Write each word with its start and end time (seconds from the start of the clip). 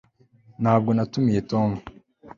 ntabwo 0.61 0.89
natumiye 0.93 1.39
tom 1.51 1.69